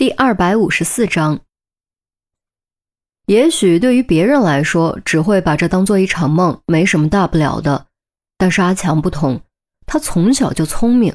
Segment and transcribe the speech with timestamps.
[0.00, 1.40] 第二百五十四章，
[3.26, 7.84] 也许对于别人来说，只会把这当做一场梦，没什么大不了的。
[8.38, 9.38] 但是阿强不同，
[9.84, 11.14] 他从小就聪明，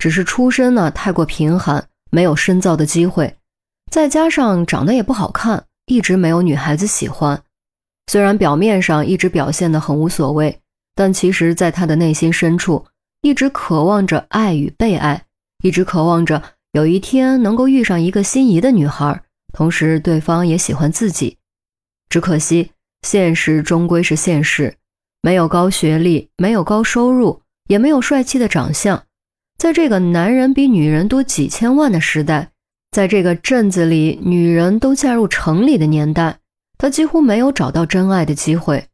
[0.00, 3.36] 只是出身呢太过贫寒，没有深造的机会，
[3.88, 7.40] 再加上长得也不好看，一直没有女孩子喜欢。
[8.08, 10.60] 虽然表面上一直表现得很无所谓，
[10.96, 12.84] 但其实在他的内心深处，
[13.22, 15.24] 一直渴望着爱与被爱，
[15.62, 16.42] 一直渴望着。
[16.74, 19.22] 有一天能够遇上一个心仪的女孩，
[19.52, 21.38] 同时对方也喜欢自己，
[22.08, 22.72] 只可惜
[23.02, 24.74] 现实终归是现实，
[25.22, 29.04] 没有高学历，没有高收入，也没有帅气的长相，
[29.56, 32.50] 在这个男人比女人多几千万的时代，
[32.90, 36.38] 在这个镇子里女人都嫁入城里的年代，
[36.76, 38.84] 他几乎没有找到真爱的机会，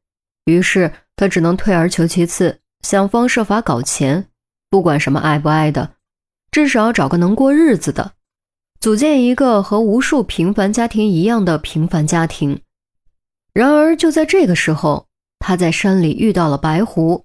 [0.44, 4.26] 于是他只能退而求其次，想方设法搞钱，
[4.68, 5.92] 不管什么爱不爱的。
[6.50, 8.12] 至少找个能过日子的，
[8.80, 12.60] 组建一个和无数平凡家庭一样的平凡家庭。
[13.52, 15.06] 然而，就在这个时候，
[15.38, 17.24] 他在山里遇到了白狐，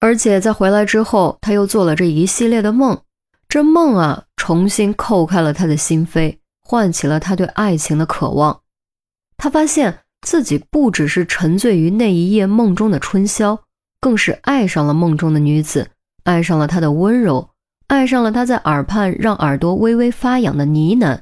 [0.00, 3.00] 而且在回来之后，他又做了这一系列的梦。
[3.48, 8.60] 这梦啊，重新叩开了他的心扉，唤起了他对爱情的渴望。
[9.36, 13.58] 他发现自己不只是沉醉于那一夜梦中的春宵，
[14.00, 15.90] 更是爱上了梦中的女子，
[16.24, 17.50] 爱上了她的温柔。
[17.88, 21.20] 爱上了他在耳畔让耳朵微微发痒的呢喃，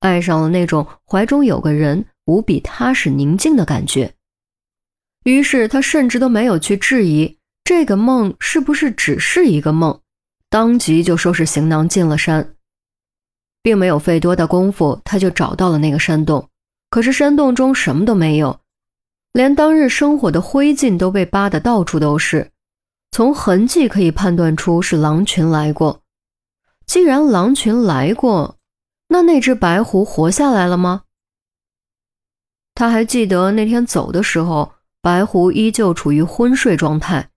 [0.00, 4.12] 爱上了那种怀中有个人无比踏实宁静的感觉。
[5.24, 10.00] 于是他甚至都没有去质疑这个梦是不是只是一个梦，
[10.48, 12.54] 当即就收拾行囊进了山，
[13.60, 16.48] 并没有费多大功夫，他就找到了那个山洞。
[16.88, 18.60] 可是山洞中什么都没有，
[19.32, 22.52] 连当日生火的灰烬都被扒得到处都是。
[23.16, 26.02] 从痕迹可以判断出是狼群来过。
[26.84, 28.58] 既然狼群来过，
[29.08, 31.04] 那那只白狐活下来了吗？
[32.74, 37.30] 他还记得那天走的时候，白狐依旧处于昏睡状态。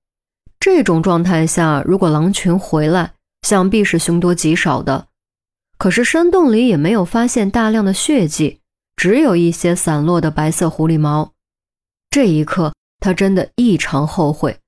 [0.60, 3.14] 这种状态下，如果狼群回来，
[3.44, 5.08] 想必是凶多吉少的。
[5.78, 8.60] 可是山洞里也没有发现大量的血迹，
[8.98, 11.32] 只有一些散落的白色狐狸毛。
[12.10, 14.60] 这一刻，他真的异常后悔。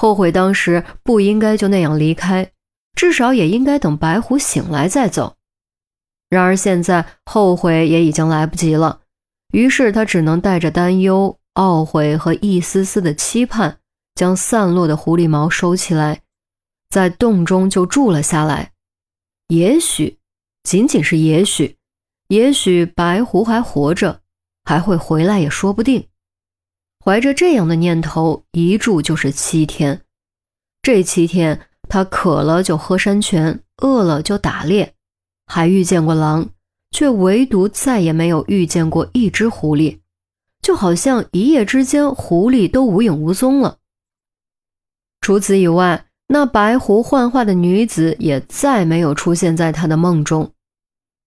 [0.00, 2.52] 后悔当时不应该就那样离开，
[2.96, 5.36] 至少也应该等白虎醒来再走。
[6.30, 9.02] 然而现在后悔也已经来不及了，
[9.52, 13.76] 于是他只能带着担忧、懊悔和一丝丝的期盼，
[14.14, 16.22] 将散落的狐狸毛收起来，
[16.88, 18.72] 在洞中就住了下来。
[19.48, 20.18] 也许，
[20.62, 21.76] 仅仅是也许，
[22.28, 24.22] 也许白狐还活着，
[24.64, 26.08] 还会回来也说不定。
[27.02, 30.02] 怀着这样的念头，一住就是七天。
[30.82, 34.94] 这七天，他渴了就喝山泉，饿了就打猎，
[35.46, 36.50] 还遇见过狼，
[36.90, 40.00] 却唯独再也没有遇见过一只狐狸，
[40.60, 43.78] 就好像一夜之间狐狸都无影无踪了。
[45.22, 50.52] 除此以外，那白狐幻化的女子也再没有出现在他的梦中。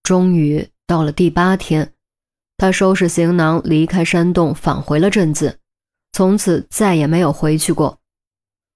[0.04, 1.94] 终于到了第八天，
[2.58, 5.60] 他收拾行囊离开山洞，返回了镇子。
[6.14, 8.00] 从此再也没有回去过，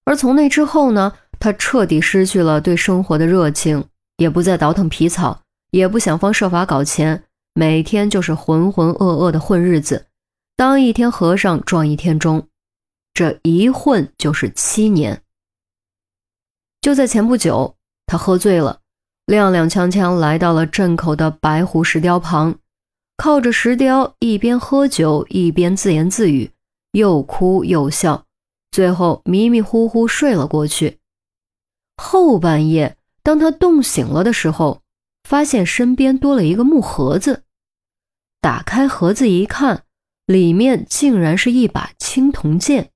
[0.06, 3.86] 而从那之后呢，他彻底失去了对生活的热情，
[4.18, 10.08] 也不再倒腾皮草，也不想方设法搞钱，每天就是浑浑噩噩的混日子，
[10.56, 12.48] 当一天和尚撞一天钟，
[13.14, 15.22] 这一混就是七年。
[16.82, 17.76] 就在前不久，
[18.08, 18.80] 他喝醉了，
[19.28, 22.56] 踉踉跄跄来到了镇口的白狐石雕旁，
[23.16, 26.50] 靠着石雕，一边喝酒一边自言自语。
[26.92, 28.26] 又哭又笑，
[28.72, 31.00] 最后迷迷糊糊睡了过去。
[31.96, 34.82] 后半夜，当他冻醒了的时候，
[35.24, 37.44] 发现身边多了一个木盒子。
[38.40, 39.84] 打开盒子一看，
[40.26, 42.92] 里面竟然是一把青铜剑。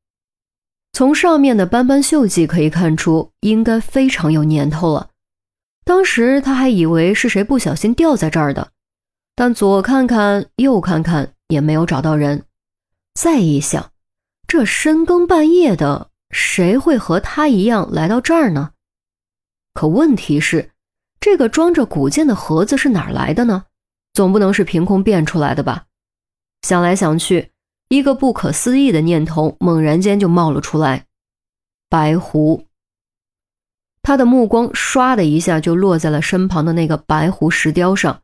[0.94, 5.10] 从上面的斑斑锈迹可以看出，应该非常有年头了。
[5.84, 8.72] 当时他还以为是谁不小心掉在这儿的，
[9.36, 12.44] 但左看看右看看，也没有找到人。
[13.14, 13.92] 再一想，
[14.48, 18.72] 这深更半夜的，谁会和他一样来到这儿呢？
[19.74, 20.72] 可问题是，
[21.20, 23.66] 这个装着古剑的盒子是哪儿来的呢？
[24.14, 25.86] 总不能是凭空变出来的吧？
[26.64, 27.52] 想来想去，
[27.90, 31.06] 一个不可思议的念头猛然间就冒了出来：
[31.90, 32.68] 白狐。
[34.02, 38.24] 他的目光唰的一下就落在了身旁的那个白狐石雕上。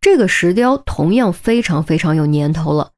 [0.00, 2.92] 这个石雕同样非常非常有年头了。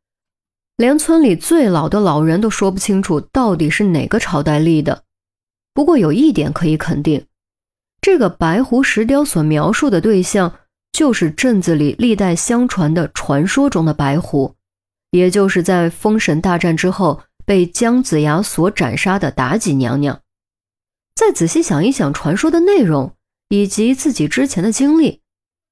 [0.82, 5.04] 连村里最老的老人都说不清楚到底是哪个朝代立的。
[5.72, 7.24] 不过有一点可以肯定，
[8.00, 10.52] 这个白狐石雕所描述的对象
[10.92, 14.56] 就是镇子里历代相传的传说中的白狐，
[15.12, 20.20] 也就是在封神大战之后被姜子牙所斩杀的妲己娘娘。
[21.14, 23.14] 再仔细想一想传说的内容
[23.50, 25.20] 以及自己之前的经历，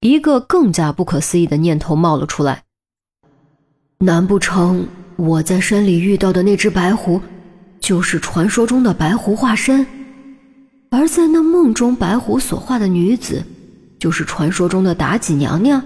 [0.02, 2.62] 一个更加不可思议的念头冒了出来：
[3.98, 4.86] 难不成
[5.20, 7.20] 我在山里遇到的那只白狐，
[7.78, 9.86] 就是传说中的白狐化身？
[10.90, 13.44] 而在那梦中，白狐所化的女子，
[13.98, 15.84] 就是传说中的妲己娘娘。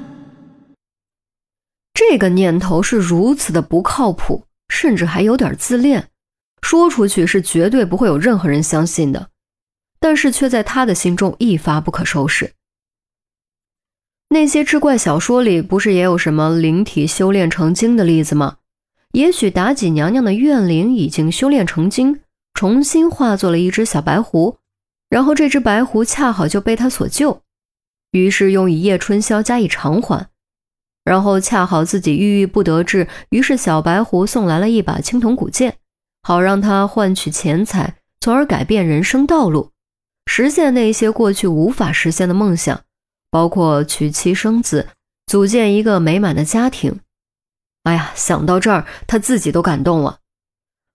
[1.94, 6.08] 这个念头是如此的不靠谱，甚至还有点自恋，
[6.62, 9.30] 说出去是绝对不会有任何人相信的。
[9.98, 12.52] 但是却在他的心中一发不可收拾。
[14.28, 18.58] 那些志怪小说里不是也有什么灵体修炼成精的例子吗？
[19.14, 22.20] 也许妲己娘娘的怨灵已经修炼成精，
[22.52, 24.58] 重新化作了一只小白狐。
[25.08, 27.40] 然后这只白狐恰好就被他所救，
[28.10, 30.28] 于是用一夜春宵加以偿还。
[31.04, 35.76] 然后恰好自己郁郁不得志，于是小白狐送来了一把青铜古剑，
[36.22, 39.70] 好让他换取钱财，从而改变人生道路，
[40.26, 42.80] 实现那些过去无法实现的梦想，
[43.30, 44.88] 包括娶妻生子，
[45.26, 46.98] 组建一个美满的家庭。
[47.84, 50.18] 哎呀，想到这儿，他自己都感动了。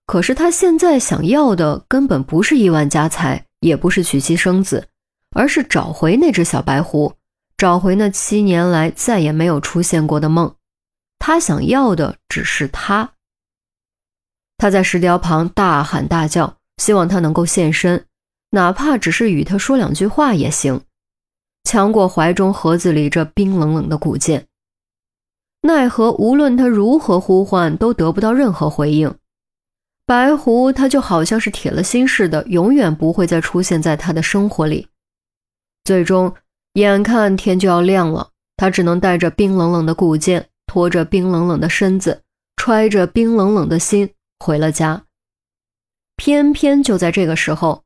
[0.06, 3.46] 可是他现在想要的根本不是亿万家财。
[3.60, 4.88] 也不是娶妻生子，
[5.36, 7.12] 而是找回那只小白狐，
[7.58, 10.54] 找回那七年来再也没有出现过的梦。
[11.18, 13.12] 他想要的只是他。
[14.56, 18.06] 他在石雕旁大喊大叫，希望他能够现身，
[18.52, 20.80] 哪怕只是与他说两句话也行，
[21.64, 24.46] 强过怀中盒子里这冰冷冷的古剑。
[25.62, 29.14] 奈何无论他如何呼唤，都得不到任何回应。
[30.06, 34.88] 白狐，他就好像是铁了心似的，永远不会再出现在他的生活里。
[35.84, 36.34] 最终，
[36.72, 42.22] 眼看天就要亮了，他只能带着冰冷冷的古剑，拖着冰冷冷的身子，
[42.56, 45.04] 揣着冰冷冷的心回了家。
[46.16, 47.84] 偏偏就在这个时候，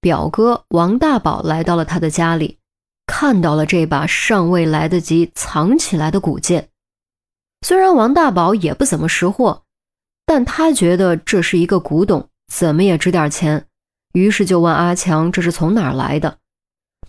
[0.00, 2.58] 表哥王大宝来到了他的家里，
[3.06, 6.68] 看到了这把尚未来得及藏起来的古剑。
[7.66, 9.64] 虽然王大宝也不怎么识货。
[10.24, 13.66] 但他觉得这是一个古董，怎么也值点钱，
[14.12, 16.38] 于是就问阿强这是从哪儿来的。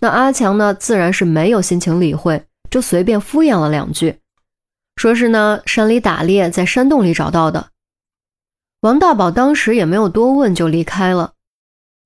[0.00, 4.18] 那阿强呢，自然是没有心情理会，就随便敷衍了两句，
[4.96, 7.68] 说是呢山里打猎，在山洞里找到的。
[8.80, 11.34] 王大宝当时也没有多问，就离开了。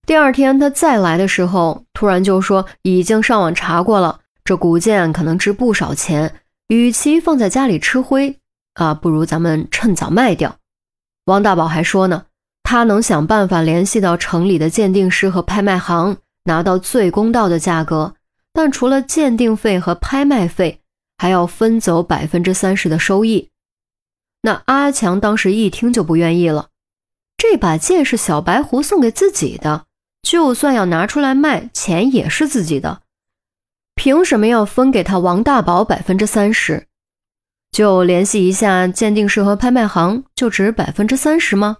[0.06, 6.34] 第二天他再来的时候，突然就说已经上网查过了，这古剑可能值不少钱，
[6.68, 8.38] 与其放在家里吃灰
[8.74, 10.56] 啊，不如咱们趁早卖掉。
[11.26, 12.26] 王大宝还说呢，
[12.62, 18.14] 他能想办法联系到城里的鉴定师和拍卖行，拿到最公道的价格。
[18.54, 20.80] 但除了鉴定费和拍卖费，
[21.16, 23.48] 还要分走百分之三十的收益。
[24.42, 26.68] 那阿强当时一听就不愿意了，
[27.36, 29.86] 这把剑是小白狐送给自己的，
[30.22, 33.02] 就算要拿出来卖，钱也是自己的，
[33.94, 36.88] 凭什么要分给他王大宝百分之三十？
[37.72, 41.78] 就联系一下鉴定师和拍卖行，就值百分之三十吗？